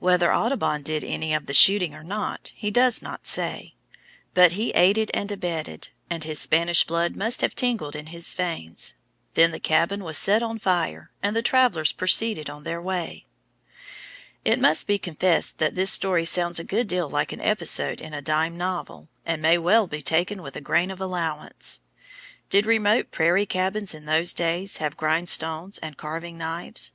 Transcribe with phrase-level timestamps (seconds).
[0.00, 3.72] Whether Audubon did any of the shooting or not, he does not say.
[4.34, 8.92] But he aided and abetted, and his Spanish blood must have tingled in his veins.
[9.32, 13.24] Then the cabin was set on fire, and the travellers proceeded on their way.
[14.44, 18.12] It must be confessed that this story sounds a good deal like an episode in
[18.12, 21.80] a dime novel, and may well be taken with a grain of allowance.
[22.50, 26.84] Did remote prairie cabins in those days have grindstones and carving knives?